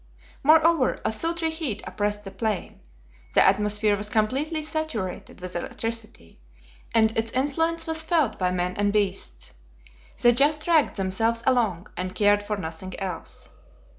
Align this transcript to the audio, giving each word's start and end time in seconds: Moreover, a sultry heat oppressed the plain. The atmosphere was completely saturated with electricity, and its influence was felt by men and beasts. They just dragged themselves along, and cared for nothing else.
Moreover, 0.41 0.99
a 1.05 1.11
sultry 1.11 1.51
heat 1.51 1.83
oppressed 1.85 2.23
the 2.23 2.31
plain. 2.31 2.79
The 3.35 3.45
atmosphere 3.45 3.95
was 3.95 4.09
completely 4.09 4.63
saturated 4.63 5.39
with 5.39 5.55
electricity, 5.55 6.39
and 6.91 7.15
its 7.15 7.29
influence 7.33 7.85
was 7.85 8.01
felt 8.01 8.39
by 8.39 8.49
men 8.49 8.73
and 8.77 8.91
beasts. 8.91 9.51
They 10.19 10.31
just 10.31 10.65
dragged 10.65 10.95
themselves 10.95 11.43
along, 11.45 11.85
and 11.95 12.15
cared 12.15 12.41
for 12.41 12.57
nothing 12.57 12.99
else. 12.99 13.49